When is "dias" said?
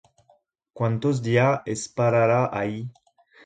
1.21-1.61